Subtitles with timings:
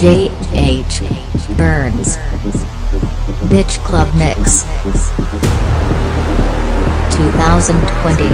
[0.00, 1.02] DJ H.
[1.58, 2.16] Burns.
[3.52, 4.62] Bitch Club Mix
[7.12, 8.24] 2020.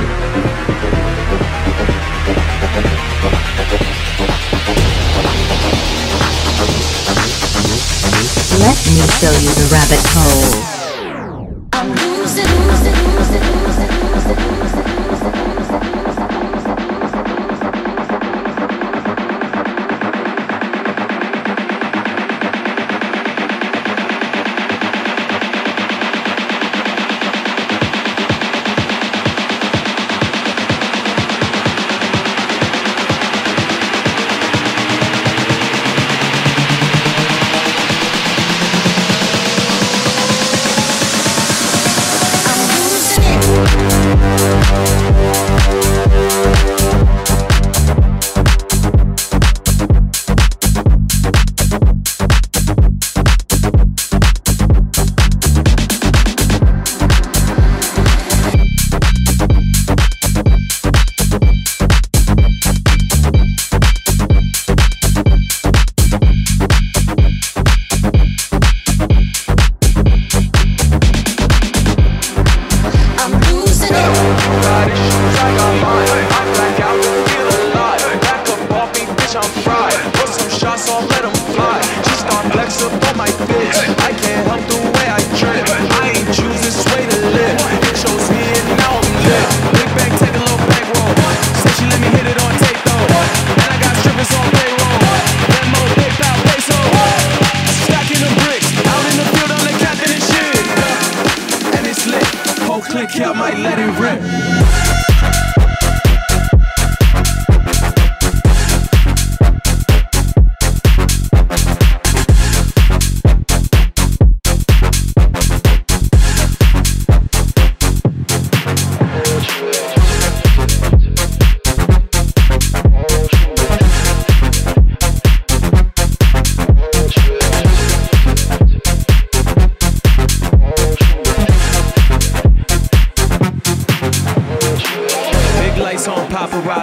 [8.62, 10.54] Let me show you the rabbit hole.
[11.72, 14.45] I'm losing, losing, losing, losing, losing,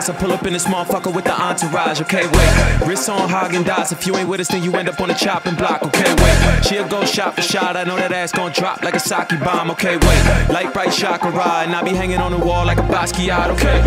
[0.04, 0.10] paparazzi.
[0.10, 2.02] I pull up in this motherfucker with the entourage.
[2.02, 2.88] Okay, wait.
[2.88, 3.92] Wrists on Häagen-Dazs.
[3.92, 5.84] If you ain't with us, then you end up on the chopping block.
[5.84, 6.66] Okay, wait.
[6.66, 7.76] She'll go shot for shot.
[7.78, 9.72] I know that ass gon' drop like a sake bomb.
[9.72, 10.50] Okay, wait.
[10.50, 11.32] Light bright chakra
[11.64, 13.50] and I be hanging on the wall like a Basquiat.
[13.52, 13.78] Okay.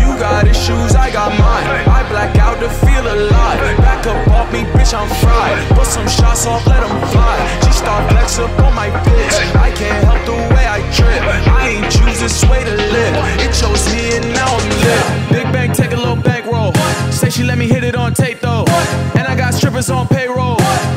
[0.00, 1.66] You got issues, I got mine.
[1.88, 3.60] I black out to feel alive.
[3.78, 5.56] Back up off me, bitch, I'm fried.
[5.76, 7.36] Put some shots off, let 'em fly.
[7.64, 9.36] She start flex up on my bitch.
[9.56, 11.22] I can't help the way I trip.
[11.60, 13.14] I ain't choose this way to live.
[13.40, 15.04] It chose me and now I'm lit.
[15.32, 16.72] Big bang, take a little bankroll.
[17.12, 18.64] Say she let me hit it on tape though.
[19.14, 20.56] And I got strippers on payroll.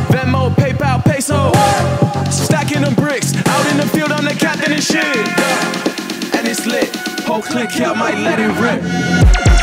[0.10, 1.52] Venmo, PayPal, peso.
[2.32, 3.36] Stacking them bricks.
[3.46, 5.16] Out in the field, I'm the captain and shit.
[6.36, 6.90] And it's lit.
[7.28, 9.57] Whole click here, might let it rip.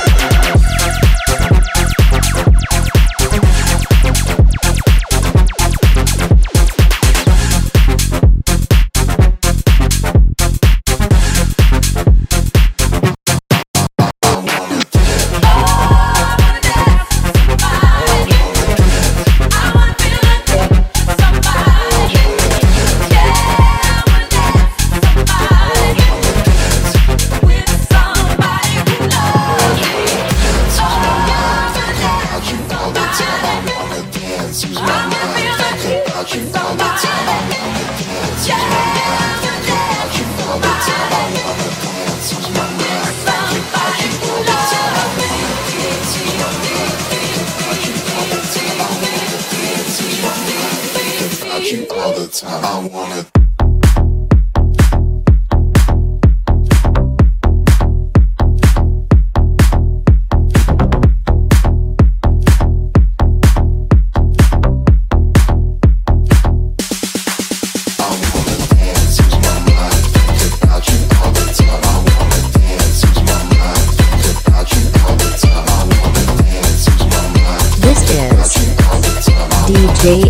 [80.04, 80.28] DJ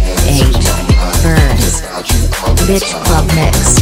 [1.25, 1.83] Burns.
[2.65, 3.74] Bitch Club Mix.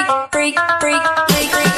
[0.00, 1.69] freak, freak, freak, freak, freak.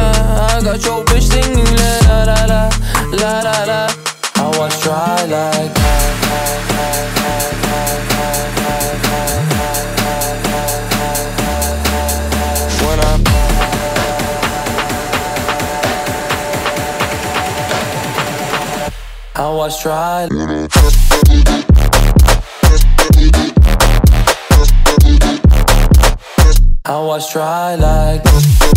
[0.00, 2.70] I got your bitch singing la la la
[3.12, 3.80] la la la.
[4.36, 5.74] I was dry like.
[12.80, 13.02] When I.
[19.36, 20.28] I was dry.
[26.86, 28.73] I was dry like.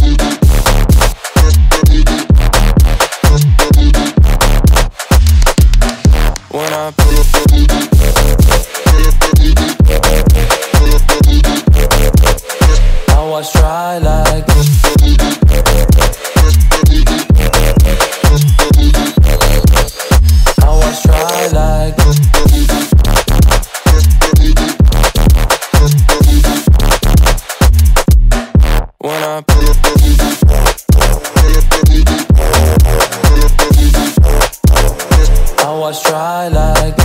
[36.49, 36.97] like.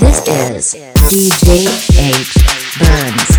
[0.00, 0.74] This is
[1.06, 2.78] DJ H.
[2.78, 3.33] Burns.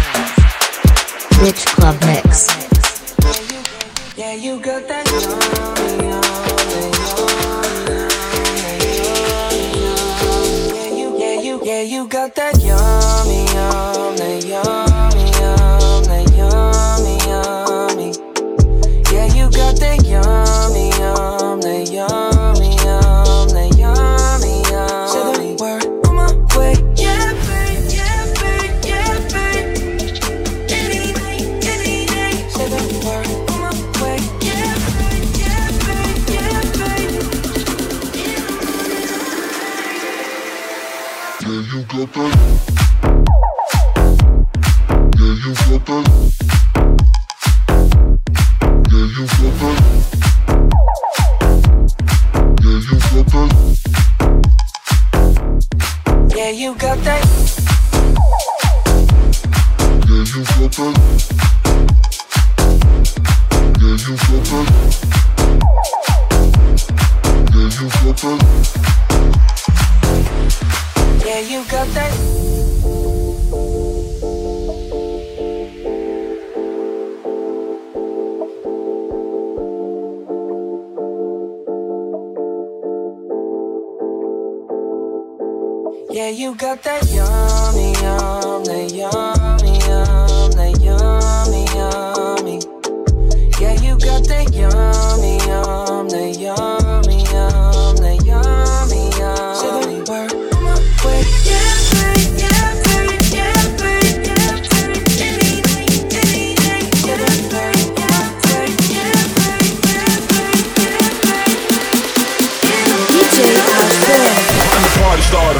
[49.45, 49.94] the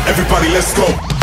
[0.08, 1.15] Everybody, let's go.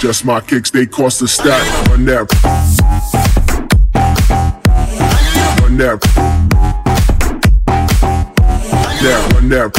[0.00, 1.62] Just my kicks, they cost a stack.
[1.88, 2.32] Run that.
[5.60, 6.00] Run that.
[9.02, 9.70] Yeah, run that.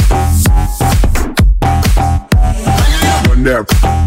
[3.28, 4.01] Run that.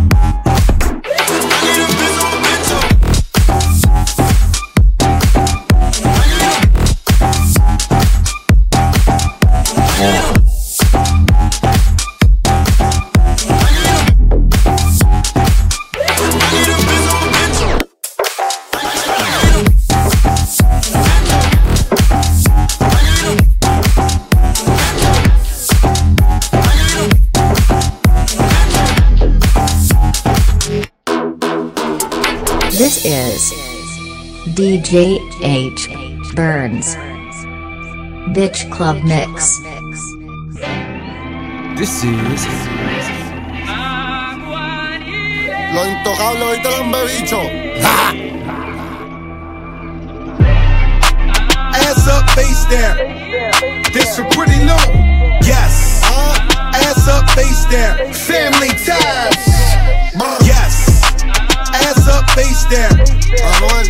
[33.05, 33.53] Is
[34.57, 35.89] DJ H.
[36.33, 36.95] Burns.
[38.33, 39.59] Bitch Club Mix.
[41.77, 42.45] This is
[45.75, 47.41] Lo intocable ahorita lo han bebicho.
[51.85, 52.97] Ass up, face down.
[53.93, 54.85] This for pretty low.
[55.45, 56.01] Yes.
[56.09, 58.13] Uh, ass up, face down.
[58.13, 59.45] Family ties.
[60.47, 60.74] Yes.
[62.05, 62.93] Ass up, face down.
[63.01, 63.81] Manuel,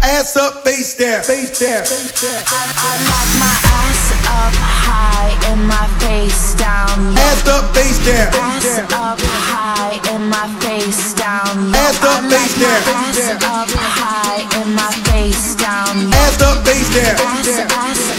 [0.00, 1.24] Ass up, face down.
[1.24, 1.82] Face down.
[1.82, 7.18] I like my ass up high and my face down.
[7.18, 8.30] Ass up, face down.
[8.30, 11.74] Ass up high and my face down.
[11.74, 12.78] Ass up, face down.
[12.94, 16.14] Ass up high and my face down.
[16.14, 17.18] Ass up, face down.
[17.18, 17.58] Ass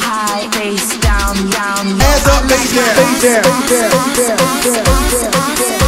[0.04, 1.96] high, face down, down.
[1.96, 2.92] Ass up, face down.
[3.00, 3.24] Face
[5.80, 5.85] down.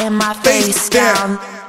[0.00, 1.36] And my face face down.
[1.36, 1.59] down.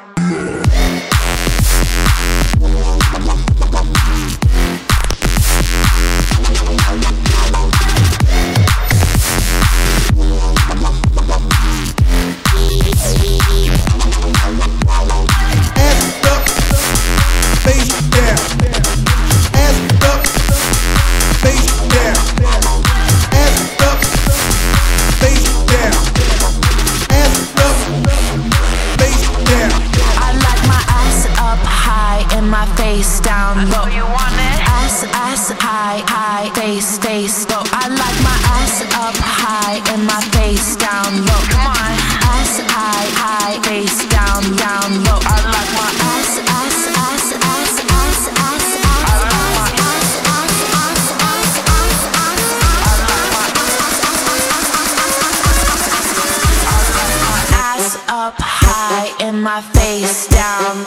[59.42, 60.78] My face down.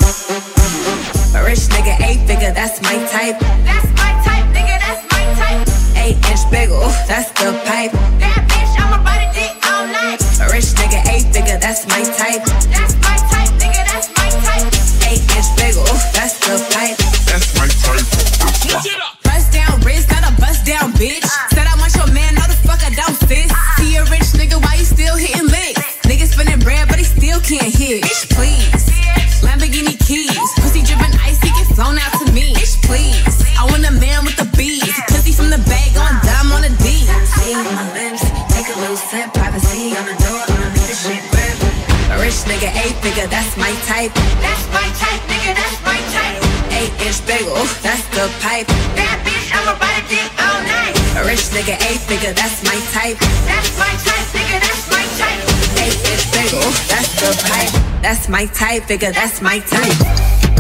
[1.35, 3.41] A rich nigga, eight figure, that's my type.
[3.67, 5.67] That's my type, nigga, that's my type.
[5.99, 7.91] Eight inch big, ooh, that's the pipe.
[8.23, 10.23] That bitch, I'ma ride a dick all night.
[10.39, 12.47] A rich nigga, eight figure, that's my type.
[12.71, 14.71] That's my type, nigga, that's my type.
[15.11, 16.14] Eight inch big, ooh,
[42.55, 44.15] nigga, eight figure, that's my type.
[44.39, 46.39] That's my type, nigga, that's my type.
[46.71, 48.67] Eight inch big, ooh, that's the pipe.
[48.95, 50.95] That bitch, I'm about to dick all night.
[51.19, 53.19] A rich nigga, eight figure, that's my type.
[53.51, 55.43] That's my type, nigga, that's my type.
[55.83, 55.99] Eight
[56.31, 57.75] big, ooh, that's the pipe.
[58.03, 60.54] That's my type, figure, that's my type.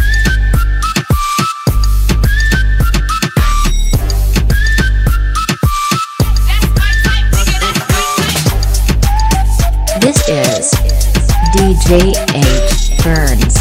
[11.64, 13.54] DJ H Burns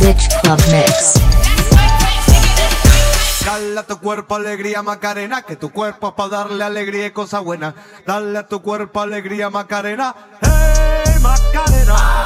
[0.00, 1.14] Bitch Club Mix.
[3.44, 7.38] Dale a tu cuerpo alegría Macarena, que tu cuerpo es para darle alegría y cosa
[7.38, 7.76] buena.
[8.04, 12.24] Dale a tu cuerpo alegría Macarena, hey Macarena.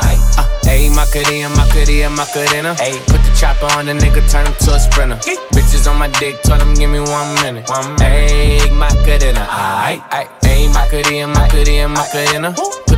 [0.69, 2.75] Ayy, Macarena, Macarena, Macarena.
[2.79, 5.17] Ayy, put the chopper on the nigga, turn him to a sprinter.
[5.53, 7.69] Bitches on my dick, told him give me one minute.
[7.69, 10.29] One Ayy, Macarena, aight, aight.
[10.43, 12.53] Ayy, Macarena, Macarena, Macarena.
[12.87, 12.98] Put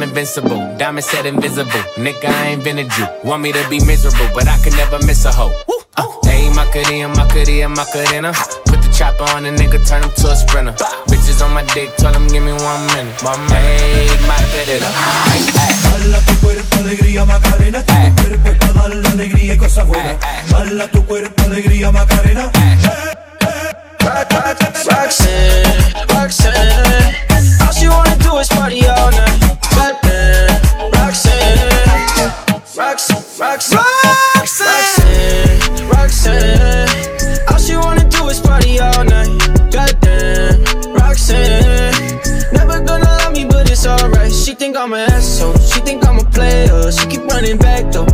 [0.00, 0.56] invincible.
[0.78, 1.82] Diamond said invisible.
[1.98, 3.06] Nigga, I invented you.
[3.24, 5.50] Want me to be miserable, but I can never miss a hoe.
[5.96, 8.32] Uh, Ayy, Macarena, Macarena, Macarena.
[8.64, 10.72] Put the chopper on the nigga, turn him to a sprinter.
[11.10, 13.18] Bitches on my dick, tell him give me one minute.
[13.26, 14.86] My Ayy, Macarena.
[15.26, 15.72] Ay, ay.
[15.82, 19.86] Dale a tu cuerpo alegría Macarena, que tu cuerpo es para darle alegría y cosas
[19.86, 20.16] buenas.
[20.48, 22.50] Dale a tu cuerpo alegría Macarena.
[24.84, 27.14] Roxanne, Roxanne,
[27.60, 28.81] all she wanna do is party
[33.52, 33.84] Roxanne,
[34.38, 36.88] Roxanne, Roxanne,
[37.50, 39.28] all she wanna do is party all night.
[39.70, 41.92] Goddamn, Roxanne,
[42.54, 44.32] never gonna love me, but it's alright.
[44.32, 46.90] She think I'm an asshole, she think I'm a player.
[46.92, 48.06] She keep running back though,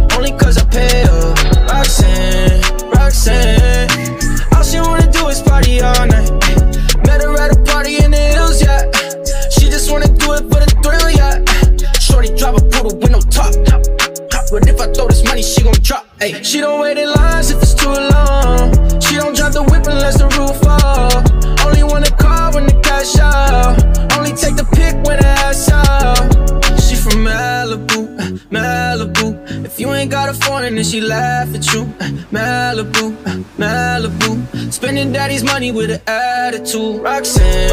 [35.72, 37.00] money with an attitude.
[37.00, 37.70] Roxanne,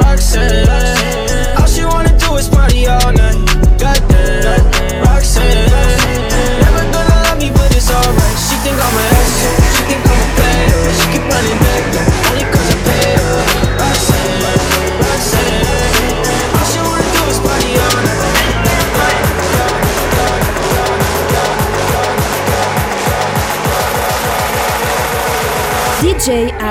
[0.00, 1.58] Roxanne.
[1.58, 3.27] All she wanna do is party all night.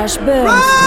[0.07, 0.86] DJ Ash Burns.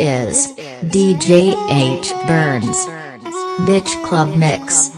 [0.00, 0.54] Is
[0.88, 2.78] DJ H Burns
[3.66, 4.92] Bitch Club Mix.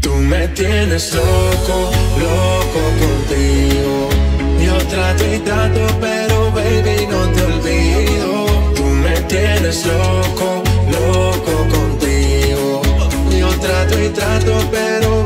[0.00, 1.90] Tú me tienes loco,
[2.24, 4.08] loco contigo.
[4.64, 8.46] Yo trato y trato, pero baby no te olvido.
[8.74, 12.80] Tú me tienes loco, loco contigo.
[13.38, 15.25] Yo trato y trato, pero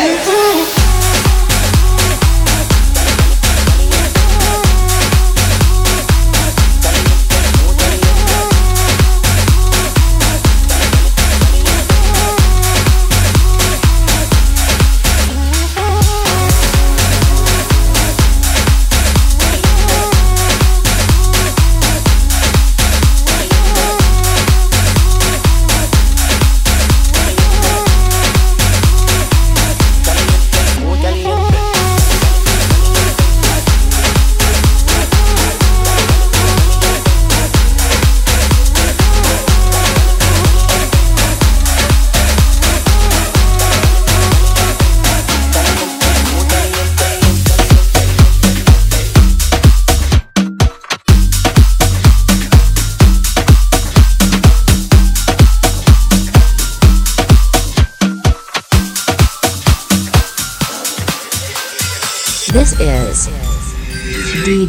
[0.00, 0.57] Oh.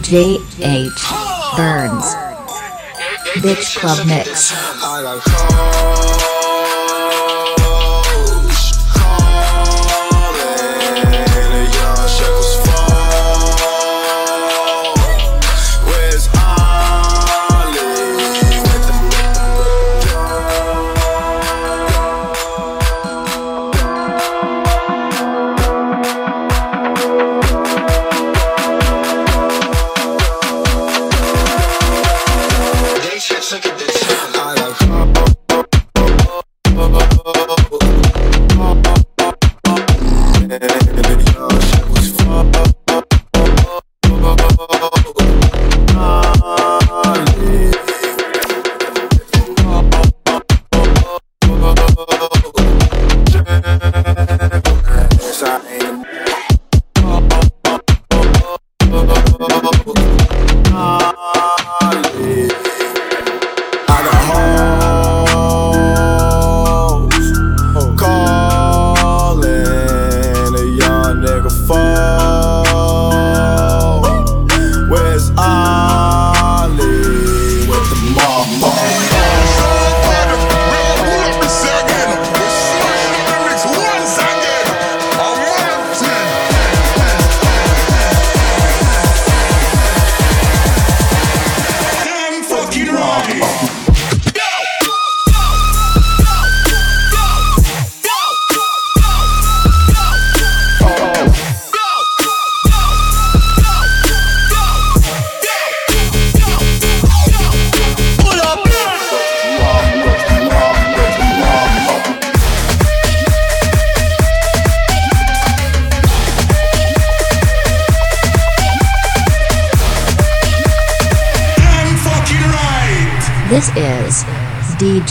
[0.09, 1.03] J.H.
[1.55, 2.15] Burns.
[3.43, 4.51] Bitch Club Mix.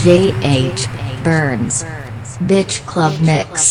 [0.09, 0.87] J.H.
[1.23, 1.83] Burns.
[2.41, 3.68] Bitch Club Mix.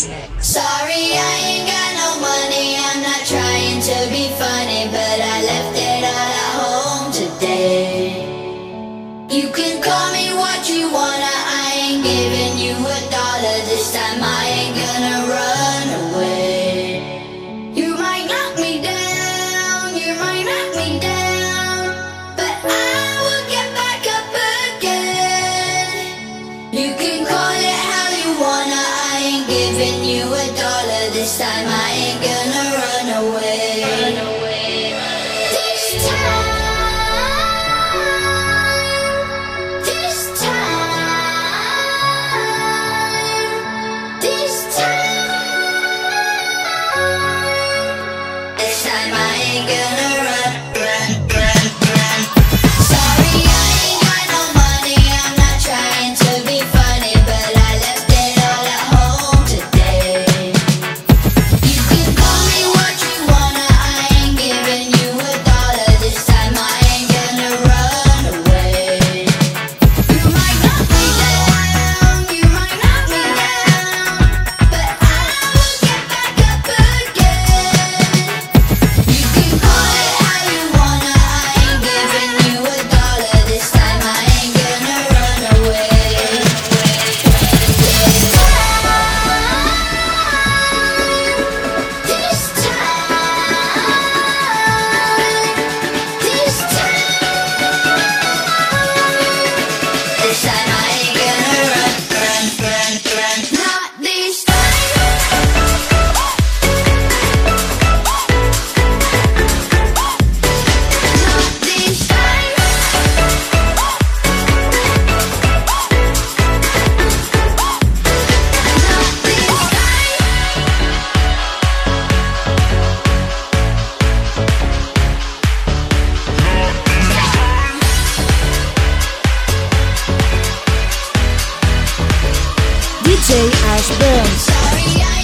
[133.29, 135.18] Say Ash Burns.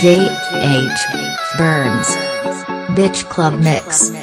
[0.00, 1.06] J.H.
[1.58, 2.06] Burns.
[2.96, 4.19] Bitch Club Mix.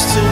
[0.00, 0.29] close to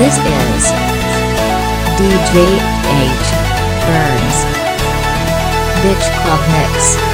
[0.00, 0.72] This is
[2.00, 2.56] DJ
[2.88, 3.28] H.
[3.84, 4.38] Burns.
[5.82, 7.09] Bitch Club Mix.